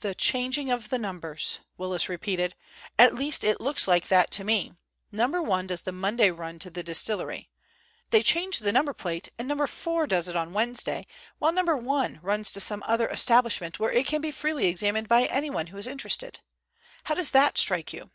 "The 0.00 0.14
changing 0.14 0.70
of 0.70 0.90
the 0.90 0.98
numbers," 0.98 1.60
Willis 1.78 2.10
repeated. 2.10 2.54
"At 2.98 3.14
least, 3.14 3.42
it 3.42 3.62
looks 3.62 3.88
like 3.88 4.08
that 4.08 4.30
to 4.32 4.44
me. 4.44 4.74
No. 5.10 5.26
1 5.28 5.68
does 5.68 5.80
the 5.80 5.90
Monday 5.90 6.30
run 6.30 6.58
to 6.58 6.68
the 6.68 6.82
distillery. 6.82 7.48
They 8.10 8.22
change 8.22 8.58
the 8.58 8.72
number 8.74 8.92
plate, 8.92 9.30
and 9.38 9.48
No. 9.48 9.66
4 9.66 10.06
does 10.06 10.28
it 10.28 10.36
on 10.36 10.52
Wednesday, 10.52 11.06
while 11.38 11.52
No. 11.52 11.64
1 11.76 12.20
runs 12.22 12.52
to 12.52 12.60
some 12.60 12.82
other 12.86 13.08
establishment, 13.08 13.78
where 13.80 13.90
it 13.90 14.06
can 14.06 14.20
be 14.20 14.32
freely 14.32 14.66
examined 14.66 15.08
by 15.08 15.24
anyone 15.24 15.68
who 15.68 15.78
is 15.78 15.86
interested. 15.86 16.40
How 17.04 17.14
does 17.14 17.32
it 17.34 17.56
strike 17.56 17.90
you?" 17.94 18.10